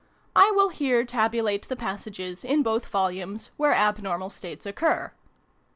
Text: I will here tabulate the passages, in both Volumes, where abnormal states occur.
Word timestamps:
I 0.35 0.49
will 0.55 0.69
here 0.69 1.05
tabulate 1.05 1.67
the 1.67 1.75
passages, 1.75 2.43
in 2.43 2.63
both 2.63 2.87
Volumes, 2.87 3.51
where 3.57 3.75
abnormal 3.75 4.31
states 4.31 4.65
occur. 4.65 5.11